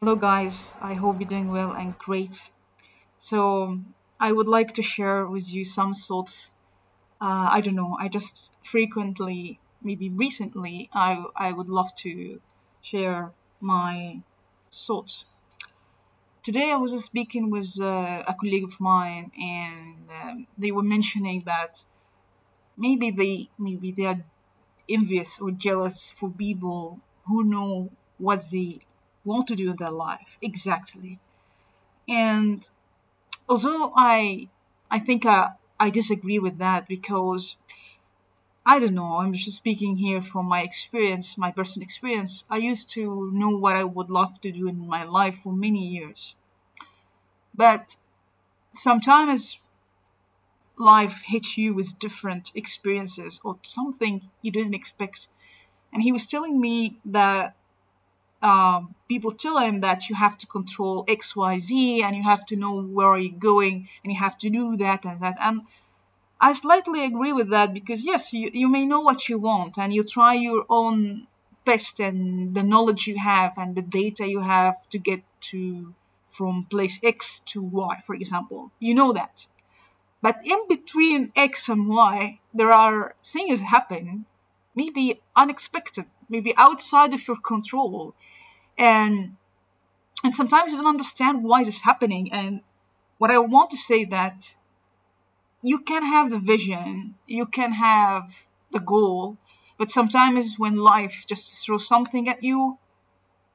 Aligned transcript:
Hello, 0.00 0.16
guys. 0.16 0.72
I 0.80 0.94
hope 0.94 1.20
you're 1.20 1.28
doing 1.28 1.52
well 1.52 1.70
and 1.72 1.96
great. 1.98 2.50
So, 3.18 3.80
I 4.20 4.32
would 4.32 4.48
like 4.48 4.74
to 4.74 4.82
share 4.82 5.26
with 5.26 5.52
you 5.52 5.64
some 5.64 5.94
thoughts. 5.94 6.50
Uh, 7.20 7.48
I 7.52 7.60
don't 7.62 7.76
know. 7.76 7.96
I 8.00 8.08
just 8.08 8.52
frequently, 8.64 9.60
maybe 9.82 10.10
recently, 10.10 10.90
I 10.94 11.24
I 11.36 11.52
would 11.52 11.68
love 11.70 11.94
to 12.04 12.40
share 12.82 13.32
my 13.60 14.22
thoughts. 14.72 15.24
Today, 16.42 16.72
I 16.72 16.76
was 16.76 16.92
speaking 17.04 17.48
with 17.50 17.78
uh, 17.80 18.24
a 18.26 18.34
colleague 18.40 18.64
of 18.64 18.80
mine, 18.80 19.30
and 19.38 20.10
um, 20.10 20.46
they 20.56 20.72
were 20.72 20.82
mentioning 20.82 21.42
that 21.46 21.84
maybe 22.76 23.10
they 23.10 23.50
maybe 23.58 23.92
they 23.92 24.06
are 24.06 24.24
envious 24.88 25.38
or 25.40 25.50
jealous 25.52 26.10
for 26.10 26.30
people 26.30 27.00
who 27.26 27.44
know 27.44 27.90
what 28.18 28.50
they 28.52 28.80
want 29.28 29.46
to 29.48 29.56
do 29.56 29.70
in 29.72 29.76
their 29.76 29.90
life 30.08 30.38
exactly. 30.42 31.20
And 32.08 32.68
although 33.48 33.92
I 33.96 34.48
I 34.90 34.98
think 35.00 35.26
I, 35.26 35.52
I 35.80 35.90
disagree 35.90 36.38
with 36.40 36.58
that 36.58 36.88
because 36.88 37.56
I 38.64 38.78
don't 38.78 38.94
know, 38.94 39.16
I'm 39.18 39.32
just 39.32 39.56
speaking 39.56 39.96
here 39.96 40.22
from 40.22 40.46
my 40.46 40.62
experience, 40.62 41.36
my 41.36 41.50
personal 41.50 41.82
experience. 41.84 42.44
I 42.48 42.58
used 42.58 42.88
to 42.90 43.32
know 43.32 43.50
what 43.50 43.74
I 43.74 43.82
would 43.82 44.10
love 44.10 44.40
to 44.42 44.52
do 44.52 44.68
in 44.68 44.86
my 44.86 45.02
life 45.02 45.38
for 45.38 45.52
many 45.52 45.84
years. 45.88 46.36
But 47.54 47.96
sometimes 48.74 49.58
life 50.78 51.22
hits 51.26 51.58
you 51.58 51.74
with 51.74 51.98
different 51.98 52.52
experiences 52.54 53.40
or 53.44 53.58
something 53.62 54.30
you 54.42 54.50
didn't 54.50 54.74
expect. 54.74 55.28
And 55.92 56.02
he 56.02 56.12
was 56.12 56.26
telling 56.26 56.60
me 56.60 56.98
that 57.04 57.56
um, 58.42 58.94
people 59.08 59.32
tell 59.32 59.58
him 59.58 59.80
that 59.80 60.08
you 60.08 60.16
have 60.16 60.38
to 60.38 60.46
control 60.46 61.04
X, 61.08 61.34
Y, 61.34 61.58
Z, 61.58 62.02
and 62.02 62.16
you 62.16 62.22
have 62.22 62.46
to 62.46 62.56
know 62.56 62.80
where 62.80 63.16
you're 63.18 63.32
going, 63.32 63.88
and 64.02 64.12
you 64.12 64.18
have 64.18 64.38
to 64.38 64.50
do 64.50 64.76
that 64.76 65.04
and 65.04 65.20
that. 65.20 65.36
And 65.40 65.62
I 66.40 66.52
slightly 66.52 67.04
agree 67.04 67.32
with 67.32 67.50
that 67.50 67.74
because 67.74 68.04
yes, 68.04 68.32
you, 68.32 68.50
you 68.52 68.68
may 68.68 68.86
know 68.86 69.00
what 69.00 69.28
you 69.28 69.38
want, 69.38 69.76
and 69.76 69.92
you 69.92 70.04
try 70.04 70.34
your 70.34 70.64
own 70.68 71.26
best 71.64 72.00
and 72.00 72.54
the 72.54 72.62
knowledge 72.62 73.06
you 73.06 73.18
have 73.18 73.52
and 73.58 73.76
the 73.76 73.82
data 73.82 74.26
you 74.26 74.40
have 74.40 74.88
to 74.88 74.98
get 74.98 75.22
to 75.40 75.94
from 76.24 76.64
place 76.70 76.98
X 77.02 77.40
to 77.46 77.60
Y, 77.60 78.00
for 78.06 78.14
example. 78.14 78.70
You 78.78 78.94
know 78.94 79.12
that. 79.12 79.46
But 80.22 80.38
in 80.44 80.60
between 80.68 81.32
X 81.36 81.68
and 81.68 81.88
Y, 81.88 82.40
there 82.54 82.72
are 82.72 83.14
things 83.24 83.60
happen, 83.60 84.26
maybe 84.74 85.20
unexpected, 85.36 86.06
maybe 86.28 86.54
outside 86.56 87.14
of 87.14 87.26
your 87.26 87.38
control. 87.40 88.14
And 88.76 89.36
and 90.24 90.34
sometimes 90.34 90.72
you 90.72 90.78
don't 90.78 90.86
understand 90.86 91.44
why 91.44 91.64
this 91.64 91.76
is 91.76 91.82
happening. 91.82 92.32
And 92.32 92.62
what 93.18 93.30
I 93.30 93.38
want 93.38 93.70
to 93.70 93.76
say 93.76 94.04
that 94.06 94.56
you 95.62 95.78
can 95.80 96.02
have 96.02 96.30
the 96.30 96.38
vision, 96.38 97.14
you 97.26 97.46
can 97.46 97.72
have 97.72 98.44
the 98.72 98.80
goal, 98.80 99.38
but 99.78 99.90
sometimes 99.90 100.56
when 100.58 100.76
life 100.76 101.24
just 101.28 101.64
throws 101.64 101.86
something 101.86 102.28
at 102.28 102.42
you 102.42 102.78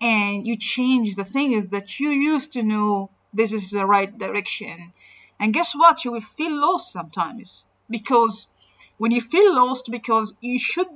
and 0.00 0.46
you 0.46 0.56
change 0.56 1.16
the 1.16 1.24
thing 1.24 1.52
is 1.52 1.68
that 1.68 2.00
you 2.00 2.10
used 2.10 2.52
to 2.52 2.62
know 2.62 3.10
this 3.32 3.52
is 3.52 3.70
the 3.70 3.86
right 3.86 4.18
direction 4.18 4.92
and 5.38 5.52
guess 5.52 5.74
what? 5.74 6.04
You 6.04 6.12
will 6.12 6.20
feel 6.20 6.58
lost 6.60 6.92
sometimes 6.92 7.64
because 7.90 8.48
when 8.96 9.12
you 9.12 9.20
feel 9.20 9.54
lost, 9.54 9.90
because 9.90 10.34
you 10.40 10.58
should, 10.58 10.88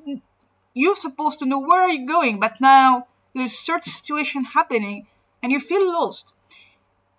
you're 0.80 0.96
supposed 0.96 1.38
to 1.40 1.46
know 1.46 1.60
where 1.60 1.82
are 1.82 1.90
you 1.90 2.06
going, 2.06 2.40
but 2.40 2.60
now 2.60 3.06
there's 3.34 3.58
certain 3.58 3.92
situation 3.92 4.44
happening 4.44 5.06
and 5.42 5.52
you 5.52 5.60
feel 5.60 5.86
lost. 5.86 6.32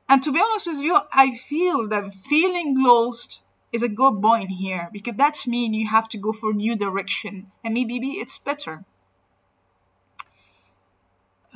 And 0.09 0.22
to 0.23 0.31
be 0.34 0.42
honest 0.42 0.67
with 0.67 0.80
you, 0.80 1.00
I 1.14 1.36
feel 1.36 1.88
that 1.89 2.12
feeling 2.12 2.76
lost 2.78 3.42
is 3.72 3.84
a 3.84 3.88
good 3.88 4.22
point 4.22 4.52
here 4.52 4.89
because 4.92 5.16
that's 5.16 5.48
mean 5.48 5.73
you 5.73 5.88
have 5.88 6.10
to 6.10 6.17
go 6.17 6.33
for 6.33 6.54
new 6.54 6.76
direction 6.76 7.52
and 7.64 7.73
maybe 7.73 7.95
it's 7.98 8.38
better. 8.39 8.83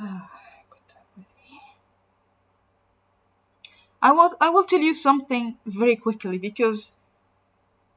I 4.02 4.12
will 4.12 4.34
I 4.40 4.50
will 4.50 4.64
tell 4.64 4.80
you 4.80 4.94
something 4.94 5.56
very 5.66 5.96
quickly 5.96 6.38
because 6.38 6.92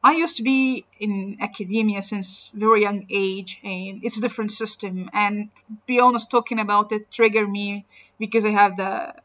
I 0.02 0.14
used 0.14 0.38
to 0.38 0.44
be 0.44 0.86
in 1.00 1.38
academia 1.42 2.02
since 2.02 2.50
very 2.54 2.82
young 2.84 3.06
age 3.10 3.60
and 3.64 4.02
it's 4.04 4.18
a 4.18 4.22
different 4.22 4.52
system 4.52 5.10
and 5.12 5.50
be 5.86 6.00
honest 6.00 6.32
talking 6.32 6.60
about 6.60 6.92
it 6.94 7.12
trigger 7.12 7.46
me 7.46 7.86
because 8.18 8.46
I 8.46 8.52
have 8.52 8.78
the 8.78 9.16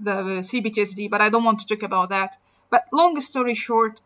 the 0.00 0.42
CPTSD 0.48 1.10
but 1.10 1.20
I 1.20 1.28
don't 1.28 1.44
want 1.44 1.58
to 1.60 1.66
talk 1.66 1.82
about 1.82 2.08
that. 2.08 2.38
But 2.70 2.86
long 2.92 3.20
story 3.20 3.54
short, 3.54 4.00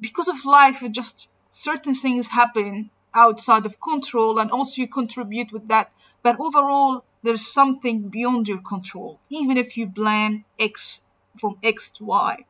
because 0.00 0.28
of 0.28 0.44
life 0.44 0.82
just 0.90 1.30
certain 1.48 1.94
things 1.94 2.28
happen 2.28 2.90
outside 3.14 3.66
of 3.66 3.80
control 3.80 4.38
and 4.40 4.50
also 4.50 4.80
you 4.82 4.88
contribute 4.88 5.52
with 5.52 5.68
that. 5.68 5.92
But 6.24 6.40
overall 6.40 7.04
there's 7.22 7.46
something 7.46 8.08
beyond 8.08 8.48
your 8.48 8.60
control, 8.60 9.20
even 9.30 9.56
if 9.56 9.76
you 9.76 9.88
plan 9.88 10.44
X 10.58 11.00
from 11.38 11.58
X 11.62 11.88
to 11.90 12.04
Y. 12.04 12.46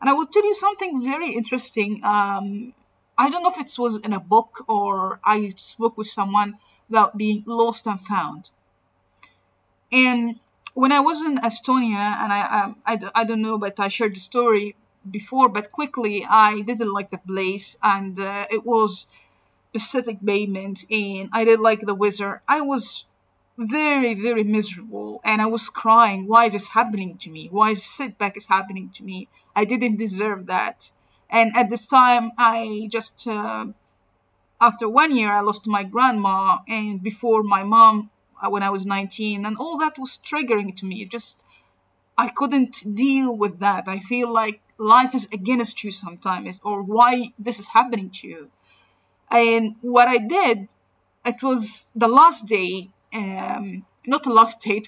And 0.00 0.10
I 0.10 0.12
will 0.12 0.26
tell 0.26 0.44
you 0.44 0.54
something 0.54 1.02
very 1.02 1.32
interesting. 1.32 2.00
Um, 2.04 2.74
I 3.16 3.30
don't 3.30 3.42
know 3.42 3.50
if 3.50 3.58
it 3.58 3.72
was 3.78 3.98
in 3.98 4.12
a 4.12 4.20
book 4.20 4.64
or 4.68 5.20
I 5.24 5.52
spoke 5.56 5.96
with 5.96 6.08
someone 6.08 6.58
about 6.88 7.16
being 7.16 7.44
lost 7.46 7.86
and 7.86 8.00
found. 8.00 8.50
And 9.92 10.40
when 10.74 10.92
I 10.92 11.00
was 11.00 11.22
in 11.22 11.38
Estonia, 11.38 12.18
and 12.20 12.32
I, 12.32 12.62
um, 12.62 12.76
I, 12.84 12.98
I 13.14 13.24
don't 13.24 13.42
know, 13.42 13.58
but 13.58 13.78
I 13.78 13.88
shared 13.88 14.16
the 14.16 14.20
story 14.20 14.74
before, 15.08 15.48
but 15.48 15.70
quickly 15.70 16.26
I 16.28 16.62
didn't 16.62 16.92
like 16.92 17.10
the 17.10 17.18
place, 17.18 17.76
and 17.82 18.18
uh, 18.18 18.46
it 18.50 18.64
was 18.66 19.06
Pacific 19.72 20.18
pavement, 20.24 20.84
and 20.90 21.28
I 21.32 21.44
didn't 21.44 21.62
like 21.62 21.80
the 21.82 21.94
weather. 21.94 22.42
I 22.48 22.60
was 22.60 23.06
very, 23.56 24.14
very 24.14 24.44
miserable. 24.44 25.20
And 25.24 25.40
I 25.40 25.46
was 25.46 25.68
crying, 25.68 26.26
why 26.26 26.46
is 26.46 26.52
this 26.52 26.68
happening 26.68 27.18
to 27.18 27.30
me? 27.30 27.48
Why 27.50 27.70
is 27.70 27.82
setback 27.82 28.36
is 28.36 28.46
happening 28.46 28.90
to 28.96 29.02
me? 29.02 29.28
I 29.54 29.64
didn't 29.64 29.96
deserve 29.96 30.46
that. 30.46 30.90
And 31.30 31.56
at 31.56 31.70
this 31.70 31.86
time, 31.86 32.32
I 32.38 32.88
just, 32.90 33.26
uh, 33.26 33.66
after 34.60 34.88
one 34.88 35.16
year, 35.16 35.32
I 35.32 35.40
lost 35.40 35.66
my 35.66 35.84
grandma. 35.84 36.58
And 36.68 37.02
before 37.02 37.42
my 37.42 37.62
mom, 37.62 38.10
uh, 38.42 38.50
when 38.50 38.62
I 38.62 38.70
was 38.70 38.84
19, 38.84 39.46
and 39.46 39.56
all 39.56 39.78
that 39.78 39.98
was 39.98 40.18
triggering 40.18 40.76
to 40.76 40.86
me. 40.86 41.04
Just, 41.04 41.36
I 42.18 42.28
couldn't 42.28 42.94
deal 42.94 43.34
with 43.36 43.58
that. 43.60 43.84
I 43.86 43.98
feel 43.98 44.32
like 44.32 44.60
life 44.78 45.14
is 45.14 45.28
against 45.32 45.84
you 45.84 45.90
sometimes, 45.90 46.60
or 46.64 46.82
why 46.82 47.30
this 47.38 47.58
is 47.58 47.68
happening 47.68 48.10
to 48.10 48.26
you. 48.26 48.50
And 49.30 49.76
what 49.80 50.08
I 50.08 50.18
did, 50.18 50.68
it 51.24 51.42
was 51.42 51.86
the 51.94 52.08
last 52.08 52.46
day 52.46 52.90
um, 53.14 53.86
not 54.06 54.24
the 54.24 54.30
last 54.30 54.60
day. 54.60 54.82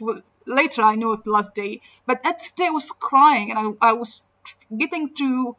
later 0.46 0.82
I 0.82 0.94
know 0.94 1.16
the 1.16 1.30
last 1.30 1.54
day, 1.54 1.80
but 2.06 2.22
that 2.22 2.40
day 2.56 2.66
I 2.66 2.70
was 2.70 2.90
crying 2.90 3.50
and 3.50 3.76
I, 3.80 3.90
I 3.90 3.92
was 3.92 4.22
getting 4.76 5.14
to 5.14 5.56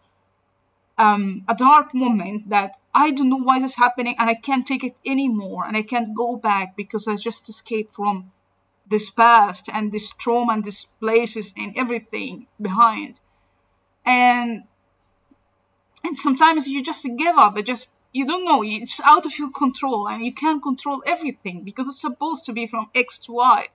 um, 0.97 1.43
a 1.47 1.55
dark 1.55 1.93
moment 1.93 2.49
that 2.49 2.77
I 2.93 3.11
don't 3.11 3.29
know 3.29 3.37
why 3.37 3.59
this 3.59 3.71
is 3.71 3.77
happening 3.77 4.15
and 4.17 4.29
I 4.29 4.33
can't 4.35 4.65
take 4.67 4.83
it 4.83 4.95
anymore 5.05 5.65
and 5.65 5.77
I 5.77 5.83
can't 5.83 6.15
go 6.15 6.35
back 6.35 6.75
because 6.75 7.07
I 7.07 7.15
just 7.15 7.47
escaped 7.49 7.91
from 7.91 8.31
this 8.89 9.09
past 9.09 9.69
and 9.71 9.91
this 9.91 10.13
trauma 10.13 10.53
and 10.53 10.63
these 10.63 10.87
places 10.99 11.53
and 11.57 11.73
everything 11.77 12.47
behind. 12.61 13.19
And 14.05 14.63
and 16.03 16.17
sometimes 16.17 16.67
you 16.67 16.81
just 16.81 17.05
give 17.17 17.37
up. 17.37 17.57
It 17.57 17.65
just 17.65 17.89
you 18.13 18.25
don't 18.25 18.45
know 18.45 18.63
it's 18.63 19.01
out 19.01 19.25
of 19.25 19.37
your 19.37 19.51
control 19.51 20.07
and 20.07 20.23
you 20.23 20.33
can't 20.33 20.63
control 20.63 21.03
everything 21.05 21.63
because 21.63 21.87
it's 21.87 22.01
supposed 22.01 22.45
to 22.45 22.53
be 22.53 22.67
from 22.67 22.89
x 22.95 23.17
to 23.17 23.31
y. 23.33 23.67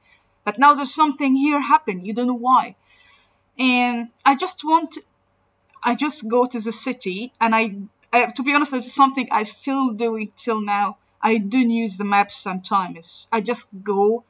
But 0.45 0.59
now 0.59 0.75
there's 0.75 0.95
something 0.95 1.37
here 1.37 1.61
happen 1.61 2.05
you 2.05 2.13
don't 2.13 2.27
know 2.27 2.35
why. 2.35 2.77
And 3.59 4.09
i 4.25 4.35
just 4.35 4.65
want 4.65 4.99
i 5.83 5.95
just 5.95 6.29
go 6.29 6.47
to 6.47 6.61
the 6.61 6.73
city 6.73 7.33
and 7.41 7.55
i, 7.55 7.77
I 8.13 8.27
to 8.27 8.43
be 8.43 8.55
honest 8.55 8.73
it's 8.73 8.95
something 8.95 9.29
i 9.31 9.43
still 9.43 9.93
do 9.93 10.17
it 10.17 10.37
till 10.37 10.61
now. 10.61 10.99
I 11.25 11.39
don't 11.39 11.71
use 11.71 11.99
the 11.99 12.05
maps 12.05 12.35
sometimes. 12.35 13.29
I 13.31 13.43
just 13.43 13.69
go 13.85 14.25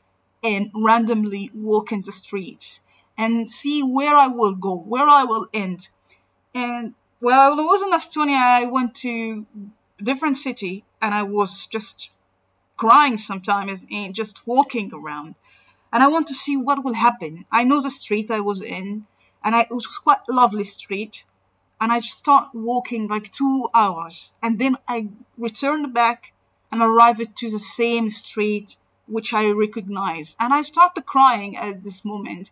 and 0.44 0.71
randomly 0.75 1.50
walk 1.55 1.91
in 1.91 2.03
the 2.03 2.12
streets 2.12 2.81
and 3.17 3.49
see 3.49 3.82
where 3.82 4.17
i 4.17 4.26
will 4.26 4.55
go 4.55 4.76
where 4.76 5.09
i 5.09 5.25
will 5.25 5.47
end. 5.55 5.88
And 6.55 6.94
well, 7.23 7.59
I 7.59 7.62
was 7.62 7.82
in 7.82 7.93
Estonia. 7.93 8.37
I 8.37 8.65
went 8.65 8.97
to 8.97 9.47
different 10.02 10.37
city 10.37 10.84
and 11.00 11.14
I 11.14 11.22
was 11.22 11.66
just 11.66 12.10
crying 12.76 13.16
sometimes 13.16 13.87
and 13.90 14.14
just 14.14 14.46
walking 14.46 14.93
around. 14.93 15.34
And 15.93 16.02
I 16.02 16.08
want 16.08 16.26
to 16.28 16.34
see 16.34 16.56
what 16.56 16.84
will 16.84 16.94
happen. 16.94 17.44
I 17.52 17.64
know 17.64 17.81
the 17.81 17.90
street 17.90 18.31
I 18.31 18.40
was 18.40 18.62
in 18.62 19.06
and 19.44 19.54
I, 19.54 19.62
it 19.62 19.70
was 19.70 19.87
quite 19.99 20.20
lovely 20.28 20.64
street. 20.64 21.25
And 21.81 21.93
I 21.93 22.00
start 22.00 22.54
walking 22.54 23.08
like 23.08 23.32
two 23.32 23.69
hours. 23.75 24.31
And 24.40 24.58
then 24.58 24.76
I 24.87 25.08
returned 25.37 25.93
back 25.93 26.32
and 26.70 26.81
arrived 26.81 27.37
to 27.37 27.50
the 27.50 27.58
same 27.58 28.08
street 28.08 28.76
which 29.06 29.34
I 29.34 29.50
recognized. 29.50 30.37
And 30.38 30.54
I 30.54 30.62
started 30.62 31.06
crying 31.06 31.56
at 31.56 31.82
this 31.82 32.04
moment 32.04 32.50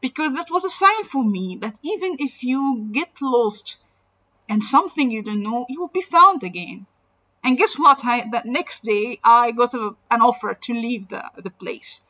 because 0.00 0.36
it 0.36 0.50
was 0.50 0.64
a 0.64 0.70
sign 0.70 1.04
for 1.04 1.24
me 1.24 1.56
that 1.60 1.78
even 1.82 2.16
if 2.18 2.42
you 2.42 2.88
get 2.90 3.20
lost 3.20 3.76
and 4.48 4.64
something 4.64 5.10
you 5.10 5.22
don't 5.22 5.42
know, 5.42 5.66
you 5.68 5.80
will 5.80 5.88
be 5.88 6.00
found 6.00 6.42
again. 6.42 6.86
And 7.42 7.56
guess 7.56 7.78
what? 7.78 8.04
I, 8.04 8.28
that 8.32 8.46
next 8.46 8.84
day, 8.84 9.18
I 9.24 9.52
got 9.52 9.74
a, 9.74 9.96
an 10.10 10.20
offer 10.20 10.54
to 10.54 10.72
leave 10.72 11.08
the, 11.08 11.24
the 11.36 11.50
place. 11.50 12.00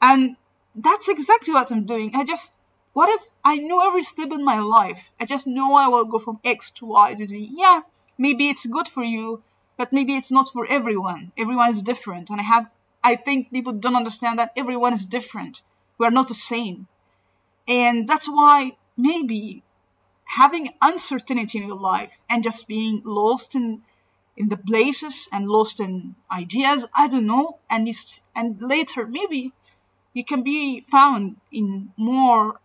And 0.00 0.36
that's 0.74 1.08
exactly 1.08 1.52
what 1.52 1.70
I'm 1.70 1.84
doing. 1.86 2.12
I 2.14 2.24
just, 2.24 2.52
what 2.92 3.08
if 3.08 3.32
I 3.44 3.56
know 3.56 3.86
every 3.86 4.04
step 4.04 4.30
in 4.30 4.44
my 4.44 4.58
life? 4.58 5.12
I 5.20 5.24
just 5.24 5.46
know 5.46 5.74
I 5.74 5.88
will 5.88 6.04
go 6.04 6.18
from 6.18 6.40
X 6.44 6.70
to 6.72 6.86
Y 6.86 7.14
to 7.14 7.26
Z. 7.26 7.50
Yeah, 7.52 7.82
maybe 8.16 8.48
it's 8.48 8.66
good 8.66 8.86
for 8.86 9.02
you, 9.02 9.42
but 9.76 9.92
maybe 9.92 10.14
it's 10.14 10.30
not 10.30 10.48
for 10.48 10.66
everyone. 10.66 11.32
Everyone 11.36 11.70
is 11.70 11.82
different. 11.82 12.30
And 12.30 12.40
I 12.40 12.44
have, 12.44 12.70
I 13.02 13.16
think 13.16 13.50
people 13.50 13.72
don't 13.72 13.96
understand 13.96 14.38
that 14.38 14.52
everyone 14.56 14.92
is 14.92 15.04
different. 15.04 15.62
We're 15.98 16.10
not 16.10 16.28
the 16.28 16.34
same. 16.34 16.86
And 17.66 18.06
that's 18.06 18.26
why 18.26 18.76
maybe 18.96 19.62
having 20.24 20.70
uncertainty 20.80 21.58
in 21.58 21.66
your 21.66 21.78
life 21.78 22.22
and 22.28 22.42
just 22.42 22.66
being 22.68 23.02
lost 23.04 23.54
in 23.54 23.82
in 24.36 24.48
the 24.48 24.56
places 24.56 25.28
and 25.32 25.48
lost 25.48 25.80
in 25.80 26.16
ideas, 26.30 26.86
I 26.96 27.08
don't 27.08 27.26
know, 27.26 27.58
and 27.70 27.88
it's 27.88 28.22
and 28.34 28.60
later 28.60 29.06
maybe 29.06 29.52
you 30.12 30.24
can 30.24 30.42
be 30.42 30.80
found 30.80 31.36
in 31.50 31.92
more 31.96 32.60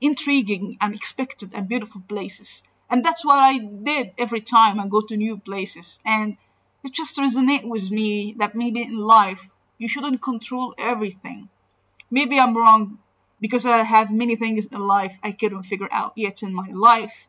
intriguing 0.00 0.76
and 0.80 0.94
expected 0.94 1.52
and 1.54 1.68
beautiful 1.68 2.02
places. 2.08 2.62
And 2.88 3.04
that's 3.04 3.24
what 3.24 3.38
I 3.38 3.58
did 3.58 4.12
every 4.18 4.40
time 4.40 4.78
I 4.78 4.86
go 4.86 5.00
to 5.00 5.16
new 5.16 5.38
places. 5.38 5.98
And 6.04 6.36
it 6.84 6.92
just 6.92 7.16
resonates 7.16 7.68
with 7.68 7.90
me 7.90 8.34
that 8.38 8.54
maybe 8.54 8.82
in 8.82 8.96
life 8.96 9.50
you 9.78 9.88
shouldn't 9.88 10.22
control 10.22 10.74
everything. 10.78 11.48
Maybe 12.10 12.38
I'm 12.38 12.56
wrong 12.56 12.98
because 13.40 13.66
I 13.66 13.78
have 13.78 14.12
many 14.12 14.36
things 14.36 14.66
in 14.66 14.86
life 14.86 15.18
I 15.22 15.32
couldn't 15.32 15.64
figure 15.64 15.88
out 15.90 16.12
yet 16.16 16.42
in 16.42 16.54
my 16.54 16.68
life. 16.72 17.28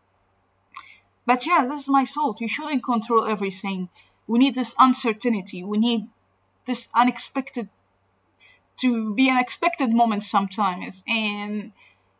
But 1.28 1.46
yeah, 1.46 1.66
this 1.68 1.84
is 1.84 1.90
my 1.90 2.06
thought. 2.06 2.42
You 2.42 2.48
shouldn't 2.48 2.84
control 2.84 3.26
everything. 3.26 3.90
We 4.28 4.40
need 4.40 4.56
this 4.56 4.74
uncertainty. 4.80 5.62
We 5.62 5.78
need 5.78 6.08
this 6.66 6.88
unexpected 6.96 7.70
to 8.78 9.14
be 9.14 9.30
unexpected 9.30 9.92
moments 9.92 10.30
sometimes. 10.30 11.04
And 11.08 11.74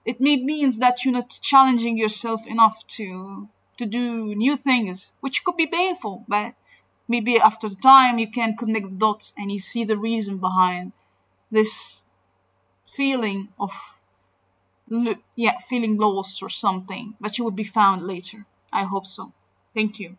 it 0.06 0.20
may 0.20 0.36
means 0.38 0.78
that 0.80 1.06
you're 1.06 1.14
not 1.14 1.40
challenging 1.42 1.98
yourself 1.98 2.46
enough 2.46 2.86
to 2.98 3.48
to 3.78 3.86
do 3.86 4.36
new 4.36 4.58
things, 4.58 5.14
which 5.22 5.44
could 5.44 5.56
be 5.56 5.68
painful, 5.68 6.26
but 6.28 6.56
maybe 7.08 7.38
after 7.38 7.70
the 7.70 7.76
time 7.76 8.20
you 8.20 8.30
can 8.30 8.58
connect 8.58 8.90
the 8.90 8.96
dots 8.96 9.34
and 9.38 9.52
you 9.52 9.60
see 9.60 9.84
the 9.86 9.98
reason 9.98 10.38
behind 10.38 10.92
this 11.52 12.02
feeling 12.86 13.50
of 13.60 13.72
yeah 15.36 15.58
feeling 15.70 15.98
lost 15.98 16.42
or 16.42 16.50
something 16.50 17.14
but 17.20 17.38
you 17.38 17.44
would 17.44 17.56
be 17.56 17.64
found 17.64 18.08
later 18.08 18.46
i 18.72 18.84
hope 18.84 19.06
so. 19.06 19.32
Thank 19.74 20.00
you 20.00 20.18